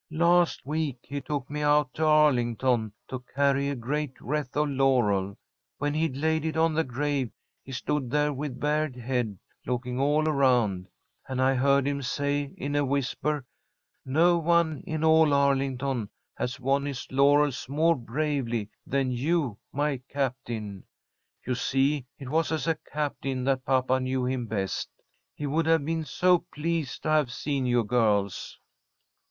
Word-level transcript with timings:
"Last 0.09 0.65
week 0.65 0.97
he 1.03 1.21
took 1.21 1.47
me 1.47 1.61
out 1.61 1.93
to 1.93 2.05
Arlington 2.05 2.91
to 3.07 3.23
carry 3.35 3.69
a 3.69 3.75
great 3.75 4.19
wreath 4.19 4.57
of 4.57 4.67
laurel. 4.69 5.37
When 5.77 5.93
he'd 5.93 6.17
laid 6.17 6.43
it 6.43 6.57
on 6.57 6.73
the 6.73 6.83
grave, 6.83 7.29
he 7.61 7.71
stood 7.71 8.09
there 8.09 8.33
with 8.33 8.59
bared 8.59 8.95
head, 8.95 9.37
looking 9.63 9.99
all 9.99 10.27
around, 10.27 10.87
and 11.27 11.39
I 11.39 11.53
heard 11.53 11.87
him 11.87 12.01
say, 12.01 12.51
in 12.57 12.75
a 12.75 12.83
whisper, 12.83 13.45
'No 14.03 14.39
one 14.39 14.81
in 14.87 15.03
all 15.03 15.35
Arlington 15.35 16.09
has 16.33 16.59
won 16.59 16.87
his 16.87 17.05
laurels 17.11 17.69
more 17.69 17.95
bravely 17.95 18.71
than 18.87 19.11
you, 19.11 19.59
my 19.71 20.01
captain.' 20.09 20.83
You 21.45 21.53
see 21.53 22.07
it 22.17 22.29
was 22.29 22.51
as 22.51 22.65
a 22.65 22.79
captain 22.91 23.43
that 23.43 23.65
papa 23.65 23.99
knew 23.99 24.25
him 24.25 24.47
best. 24.47 24.89
He 25.35 25.45
would 25.45 25.67
have 25.67 25.85
been 25.85 26.05
so 26.05 26.39
pleased 26.55 27.03
to 27.03 27.09
have 27.09 27.31
seen 27.31 27.67
you 27.67 27.83
girls." 27.83 28.57